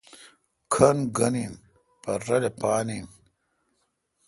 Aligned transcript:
کھن 0.73 0.97
گھن 1.17 1.33
این 1.41 1.53
پرہ 2.01 2.25
رلہ 2.39 2.51
پان 2.61 2.87
این 2.93 3.05